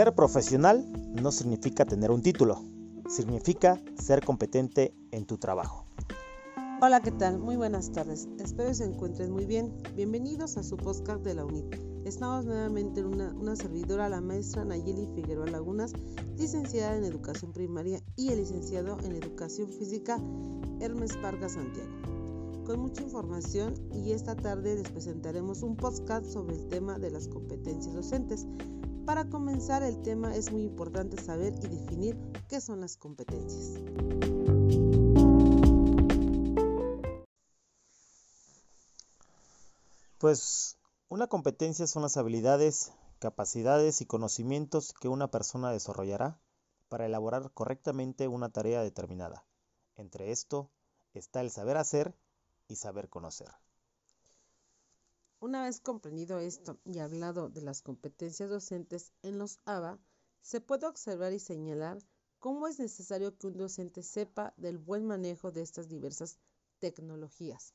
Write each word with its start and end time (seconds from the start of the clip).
Ser 0.00 0.14
profesional 0.14 0.90
no 1.20 1.30
significa 1.30 1.84
tener 1.84 2.10
un 2.10 2.22
título, 2.22 2.64
significa 3.06 3.78
ser 3.98 4.24
competente 4.24 4.94
en 5.10 5.26
tu 5.26 5.36
trabajo. 5.36 5.84
Hola, 6.80 7.02
¿qué 7.02 7.10
tal? 7.10 7.38
Muy 7.38 7.56
buenas 7.56 7.92
tardes. 7.92 8.26
Espero 8.38 8.72
se 8.72 8.84
encuentren 8.84 9.30
muy 9.30 9.44
bien. 9.44 9.74
Bienvenidos 9.96 10.56
a 10.56 10.62
su 10.62 10.78
podcast 10.78 11.22
de 11.22 11.34
la 11.34 11.44
UNIT. 11.44 11.74
Estamos 12.06 12.46
nuevamente 12.46 13.00
en 13.00 13.08
una, 13.08 13.34
una 13.34 13.54
servidora, 13.56 14.08
la 14.08 14.22
maestra 14.22 14.64
Nayeli 14.64 15.06
Figueroa 15.14 15.50
Lagunas, 15.50 15.92
licenciada 16.38 16.96
en 16.96 17.04
Educación 17.04 17.52
Primaria 17.52 18.00
y 18.16 18.30
el 18.30 18.38
licenciado 18.38 18.96
en 19.04 19.12
Educación 19.12 19.68
Física 19.68 20.18
Hermes 20.80 21.20
Vargas 21.20 21.52
Santiago. 21.52 21.90
Con 22.64 22.80
mucha 22.80 23.02
información 23.02 23.74
y 23.92 24.12
esta 24.12 24.34
tarde 24.34 24.76
les 24.76 24.88
presentaremos 24.88 25.62
un 25.62 25.76
podcast 25.76 26.24
sobre 26.24 26.56
el 26.56 26.68
tema 26.68 26.98
de 26.98 27.10
las 27.10 27.28
competencias 27.28 27.94
docentes. 27.94 28.46
Para 29.10 29.28
comenzar 29.28 29.82
el 29.82 30.02
tema 30.02 30.36
es 30.36 30.52
muy 30.52 30.62
importante 30.62 31.20
saber 31.20 31.52
y 31.64 31.66
definir 31.66 32.16
qué 32.48 32.60
son 32.60 32.80
las 32.80 32.96
competencias. 32.96 33.74
Pues 40.18 40.78
una 41.08 41.26
competencia 41.26 41.88
son 41.88 42.02
las 42.02 42.16
habilidades, 42.18 42.92
capacidades 43.18 44.00
y 44.00 44.06
conocimientos 44.06 44.92
que 44.92 45.08
una 45.08 45.28
persona 45.28 45.72
desarrollará 45.72 46.38
para 46.88 47.06
elaborar 47.06 47.50
correctamente 47.50 48.28
una 48.28 48.50
tarea 48.50 48.80
determinada. 48.80 49.44
Entre 49.96 50.30
esto 50.30 50.70
está 51.14 51.40
el 51.40 51.50
saber 51.50 51.78
hacer 51.78 52.14
y 52.68 52.76
saber 52.76 53.08
conocer. 53.08 53.48
Una 55.42 55.62
vez 55.62 55.80
comprendido 55.80 56.38
esto 56.38 56.78
y 56.84 56.98
hablado 56.98 57.48
de 57.48 57.62
las 57.62 57.80
competencias 57.80 58.50
docentes 58.50 59.14
en 59.22 59.38
los 59.38 59.58
ABA, 59.64 59.98
se 60.42 60.60
puede 60.60 60.86
observar 60.86 61.32
y 61.32 61.38
señalar 61.38 61.96
cómo 62.38 62.68
es 62.68 62.78
necesario 62.78 63.34
que 63.38 63.46
un 63.46 63.56
docente 63.56 64.02
sepa 64.02 64.52
del 64.58 64.76
buen 64.76 65.06
manejo 65.06 65.50
de 65.50 65.62
estas 65.62 65.88
diversas 65.88 66.38
tecnologías 66.78 67.72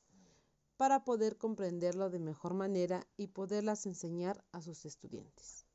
para 0.76 1.02
poder 1.02 1.38
comprenderlo 1.38 2.08
de 2.08 2.20
mejor 2.20 2.54
manera 2.54 3.04
y 3.16 3.28
poderlas 3.28 3.84
enseñar 3.86 4.44
a 4.52 4.62
sus 4.62 4.84
estudiantes. 4.84 5.66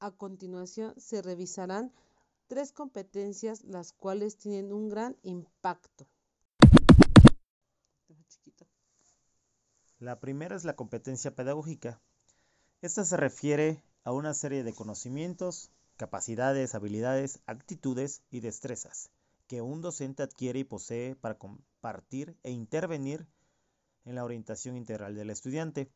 A 0.00 0.12
continuación 0.12 0.94
se 0.98 1.20
revisarán 1.20 1.92
tres 2.46 2.72
competencias 2.72 3.64
las 3.64 3.92
cuales 3.92 4.38
tienen 4.38 4.72
un 4.72 4.88
gran 4.88 5.18
impacto. 5.22 6.06
La 10.00 10.20
primera 10.20 10.54
es 10.54 10.64
la 10.64 10.76
competencia 10.76 11.34
pedagógica. 11.34 12.00
Esta 12.82 13.04
se 13.04 13.16
refiere 13.16 13.82
a 14.04 14.12
una 14.12 14.32
serie 14.32 14.62
de 14.62 14.72
conocimientos, 14.72 15.72
capacidades, 15.96 16.76
habilidades, 16.76 17.40
actitudes 17.46 18.22
y 18.30 18.38
destrezas 18.38 19.10
que 19.48 19.60
un 19.60 19.80
docente 19.82 20.22
adquiere 20.22 20.60
y 20.60 20.64
posee 20.64 21.16
para 21.16 21.36
compartir 21.36 22.36
e 22.44 22.52
intervenir 22.52 23.26
en 24.04 24.14
la 24.14 24.22
orientación 24.22 24.76
integral 24.76 25.16
del 25.16 25.30
estudiante. 25.30 25.90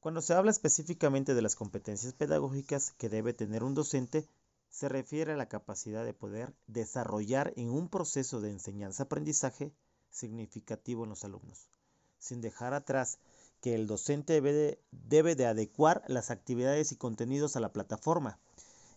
Cuando 0.00 0.20
se 0.20 0.34
habla 0.34 0.50
específicamente 0.50 1.34
de 1.34 1.40
las 1.40 1.56
competencias 1.56 2.12
pedagógicas 2.12 2.92
que 2.98 3.08
debe 3.08 3.32
tener 3.32 3.64
un 3.64 3.72
docente, 3.74 4.28
se 4.68 4.88
refiere 4.88 5.32
a 5.32 5.36
la 5.36 5.48
capacidad 5.48 6.04
de 6.04 6.12
poder 6.12 6.54
desarrollar 6.66 7.54
en 7.56 7.70
un 7.70 7.88
proceso 7.88 8.42
de 8.42 8.50
enseñanza-aprendizaje 8.50 9.72
significativo 10.10 11.04
en 11.04 11.10
los 11.10 11.24
alumnos, 11.24 11.70
sin 12.18 12.40
dejar 12.40 12.74
atrás 12.74 13.18
que 13.60 13.74
el 13.74 13.86
docente 13.86 14.34
debe 14.34 14.52
de, 14.52 14.78
debe 14.92 15.34
de 15.34 15.46
adecuar 15.46 16.02
las 16.06 16.30
actividades 16.30 16.92
y 16.92 16.96
contenidos 16.96 17.56
a 17.56 17.60
la 17.60 17.72
plataforma 17.72 18.38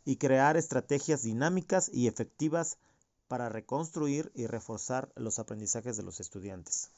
y 0.05 0.17
crear 0.17 0.57
estrategias 0.57 1.23
dinámicas 1.23 1.89
y 1.91 2.07
efectivas 2.07 2.77
para 3.27 3.49
reconstruir 3.49 4.31
y 4.35 4.47
reforzar 4.47 5.11
los 5.15 5.39
aprendizajes 5.39 5.97
de 5.97 6.03
los 6.03 6.19
estudiantes. 6.19 6.89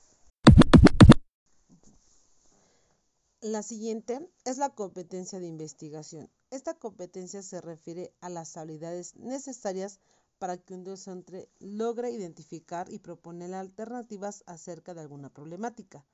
La 3.40 3.62
siguiente 3.62 4.26
es 4.46 4.58
la 4.58 4.70
competencia 4.70 5.38
de 5.40 5.48
investigación. 5.48 6.30
Esta 6.50 6.76
competencia 6.76 7.42
se 7.42 7.60
refiere 7.60 8.14
a 8.22 8.30
las 8.30 8.56
habilidades 8.56 9.18
necesarias 9.18 10.00
para 10.40 10.58
que 10.58 10.74
un 10.74 10.86
docente 10.86 11.50
logre 11.60 12.12
identificar 12.12 12.92
y 12.92 13.00
proponer 13.00 13.54
alternativas 13.54 14.44
acerca 14.48 14.94
de 14.94 15.02
alguna 15.02 15.30
problemática. 15.30 16.06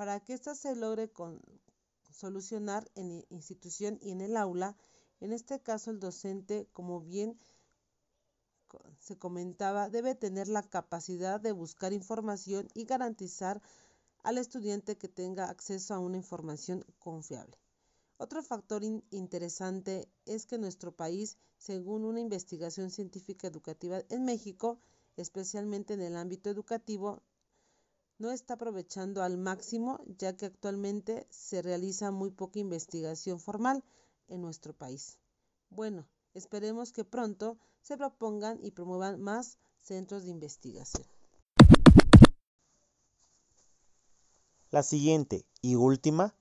Para 0.00 0.18
que 0.18 0.32
ésta 0.32 0.54
se 0.54 0.74
logre 0.76 1.12
solucionar 2.10 2.90
en 2.94 3.22
institución 3.28 3.98
y 4.00 4.12
en 4.12 4.22
el 4.22 4.34
aula, 4.38 4.74
en 5.20 5.30
este 5.30 5.60
caso 5.60 5.90
el 5.90 6.00
docente, 6.00 6.66
como 6.72 7.02
bien 7.02 7.38
se 8.98 9.18
comentaba, 9.18 9.90
debe 9.90 10.14
tener 10.14 10.48
la 10.48 10.62
capacidad 10.62 11.38
de 11.38 11.52
buscar 11.52 11.92
información 11.92 12.66
y 12.72 12.86
garantizar 12.86 13.60
al 14.22 14.38
estudiante 14.38 14.96
que 14.96 15.08
tenga 15.08 15.50
acceso 15.50 15.92
a 15.92 15.98
una 15.98 16.16
información 16.16 16.82
confiable. 16.98 17.58
Otro 18.16 18.42
factor 18.42 18.82
interesante 19.10 20.08
es 20.24 20.46
que 20.46 20.56
nuestro 20.56 20.96
país, 20.96 21.36
según 21.58 22.06
una 22.06 22.20
investigación 22.20 22.90
científica 22.90 23.48
educativa 23.48 24.00
en 24.08 24.24
México, 24.24 24.80
especialmente 25.18 25.92
en 25.92 26.00
el 26.00 26.16
ámbito 26.16 26.48
educativo, 26.48 27.22
no 28.20 28.30
está 28.30 28.54
aprovechando 28.54 29.22
al 29.22 29.38
máximo, 29.38 29.98
ya 30.18 30.36
que 30.36 30.44
actualmente 30.44 31.26
se 31.30 31.62
realiza 31.62 32.10
muy 32.10 32.30
poca 32.30 32.58
investigación 32.58 33.40
formal 33.40 33.82
en 34.28 34.42
nuestro 34.42 34.74
país. 34.74 35.18
Bueno, 35.70 36.06
esperemos 36.34 36.92
que 36.92 37.04
pronto 37.04 37.56
se 37.80 37.96
propongan 37.96 38.58
y 38.62 38.72
promuevan 38.72 39.22
más 39.22 39.58
centros 39.80 40.24
de 40.24 40.30
investigación. 40.30 41.06
La 44.70 44.82
siguiente 44.82 45.46
y 45.62 45.76
última 45.76 46.34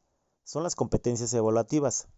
son 0.44 0.63
las 0.63 0.75
competencias 0.75 1.34
evaluativas. 1.34 2.09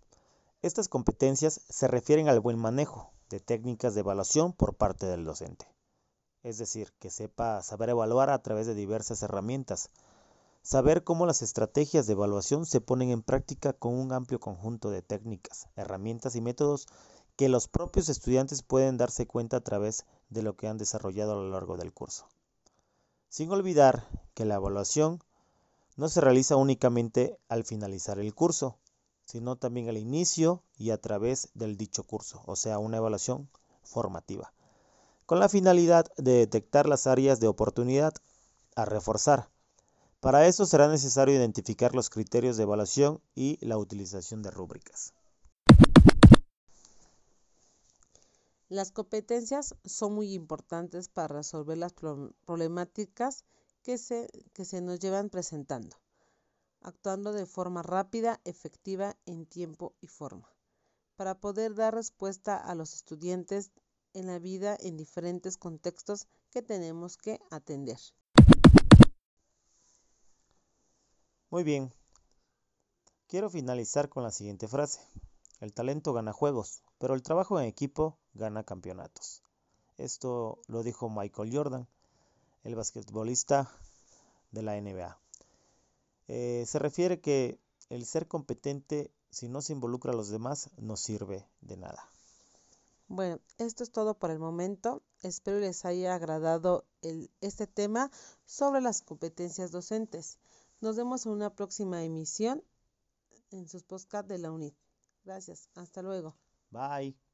Estas 0.63 0.89
competencias 0.89 1.61
se 1.69 1.87
refieren 1.87 2.29
al 2.29 2.39
buen 2.39 2.57
manejo 2.57 3.13
de 3.29 3.39
técnicas 3.39 3.93
de 3.93 3.99
evaluación 3.99 4.53
por 4.53 4.75
parte 4.75 5.05
del 5.05 5.23
docente. 5.23 5.70
Es 6.43 6.57
decir, 6.57 6.91
que 6.99 7.09
sepa 7.09 7.61
saber 7.61 7.89
evaluar 7.89 8.29
a 8.29 8.41
través 8.41 8.65
de 8.67 8.73
diversas 8.73 9.21
herramientas, 9.21 9.89
saber 10.63 11.03
cómo 11.03 11.25
las 11.25 11.41
estrategias 11.41 12.07
de 12.07 12.13
evaluación 12.13 12.65
se 12.65 12.81
ponen 12.81 13.09
en 13.09 13.21
práctica 13.21 13.73
con 13.73 13.93
un 13.93 14.11
amplio 14.11 14.39
conjunto 14.39 14.89
de 14.89 15.01
técnicas, 15.01 15.67
herramientas 15.75 16.35
y 16.35 16.41
métodos 16.41 16.87
que 17.35 17.49
los 17.49 17.67
propios 17.67 18.09
estudiantes 18.09 18.61
pueden 18.63 18.97
darse 18.97 19.27
cuenta 19.27 19.57
a 19.57 19.61
través 19.61 20.05
de 20.29 20.43
lo 20.43 20.55
que 20.55 20.67
han 20.67 20.77
desarrollado 20.77 21.33
a 21.33 21.35
lo 21.35 21.49
largo 21.49 21.77
del 21.77 21.93
curso. 21.93 22.27
Sin 23.29 23.51
olvidar 23.51 24.07
que 24.33 24.45
la 24.45 24.55
evaluación 24.55 25.23
no 25.95 26.09
se 26.09 26.21
realiza 26.21 26.55
únicamente 26.55 27.37
al 27.49 27.63
finalizar 27.63 28.19
el 28.19 28.33
curso, 28.33 28.77
sino 29.25 29.55
también 29.55 29.89
al 29.89 29.97
inicio 29.97 30.63
y 30.75 30.89
a 30.91 30.99
través 30.99 31.49
del 31.53 31.77
dicho 31.77 32.03
curso, 32.03 32.41
o 32.45 32.55
sea, 32.55 32.79
una 32.79 32.97
evaluación 32.97 33.49
formativa, 33.83 34.53
con 35.31 35.39
la 35.39 35.47
finalidad 35.47 36.11
de 36.17 36.33
detectar 36.33 36.89
las 36.89 37.07
áreas 37.07 37.39
de 37.39 37.47
oportunidad 37.47 38.13
a 38.75 38.83
reforzar. 38.83 39.49
Para 40.19 40.45
eso 40.45 40.65
será 40.65 40.89
necesario 40.89 41.33
identificar 41.33 41.95
los 41.95 42.09
criterios 42.09 42.57
de 42.57 42.63
evaluación 42.63 43.21
y 43.33 43.57
la 43.65 43.77
utilización 43.77 44.41
de 44.41 44.51
rúbricas. 44.51 45.13
Las 48.67 48.91
competencias 48.91 49.73
son 49.85 50.15
muy 50.15 50.33
importantes 50.33 51.07
para 51.07 51.35
resolver 51.35 51.77
las 51.77 51.93
problemáticas 51.93 53.45
que 53.83 53.97
se, 53.97 54.27
que 54.51 54.65
se 54.65 54.81
nos 54.81 54.99
llevan 54.99 55.29
presentando, 55.29 55.95
actuando 56.81 57.31
de 57.31 57.45
forma 57.45 57.83
rápida, 57.83 58.41
efectiva, 58.43 59.15
en 59.25 59.45
tiempo 59.45 59.93
y 60.01 60.07
forma, 60.07 60.49
para 61.15 61.35
poder 61.35 61.73
dar 61.73 61.95
respuesta 61.95 62.57
a 62.57 62.75
los 62.75 62.93
estudiantes 62.93 63.71
en 64.13 64.27
la 64.27 64.39
vida 64.39 64.77
en 64.79 64.97
diferentes 64.97 65.57
contextos 65.57 66.27
que 66.51 66.61
tenemos 66.61 67.17
que 67.17 67.39
atender. 67.49 67.97
Muy 71.49 71.63
bien. 71.63 71.93
Quiero 73.27 73.49
finalizar 73.49 74.09
con 74.09 74.23
la 74.23 74.31
siguiente 74.31 74.67
frase. 74.67 74.99
El 75.59 75.73
talento 75.73 76.13
gana 76.13 76.33
juegos, 76.33 76.83
pero 76.97 77.13
el 77.13 77.23
trabajo 77.23 77.59
en 77.59 77.65
equipo 77.65 78.17
gana 78.33 78.63
campeonatos. 78.63 79.43
Esto 79.97 80.59
lo 80.67 80.83
dijo 80.83 81.09
Michael 81.09 81.55
Jordan 81.55 81.87
el 82.63 82.75
basquetbolista 82.75 83.71
de 84.51 84.61
la 84.61 84.79
NBA. 84.79 85.17
Eh, 86.27 86.63
se 86.67 86.79
refiere 86.79 87.19
que 87.19 87.59
el 87.89 88.05
ser 88.05 88.27
competente, 88.27 89.11
si 89.29 89.49
no 89.49 89.61
se 89.61 89.73
involucra 89.73 90.11
a 90.11 90.15
los 90.15 90.29
demás, 90.29 90.69
no 90.77 90.95
sirve 90.95 91.45
de 91.61 91.77
nada. 91.77 92.10
Bueno, 93.13 93.41
esto 93.57 93.83
es 93.83 93.91
todo 93.91 94.17
por 94.17 94.31
el 94.31 94.39
momento. 94.39 95.03
Espero 95.21 95.59
les 95.59 95.83
haya 95.83 96.15
agradado 96.15 96.85
este 97.41 97.67
tema 97.67 98.09
sobre 98.45 98.79
las 98.79 99.01
competencias 99.01 99.69
docentes. 99.69 100.39
Nos 100.79 100.95
vemos 100.95 101.25
en 101.25 101.33
una 101.33 101.53
próxima 101.53 102.05
emisión 102.05 102.63
en 103.51 103.67
sus 103.67 103.83
podcast 103.83 104.29
de 104.29 104.37
la 104.37 104.49
UNIT. 104.49 104.75
Gracias. 105.25 105.67
Hasta 105.75 106.01
luego. 106.01 106.37
Bye. 106.69 107.30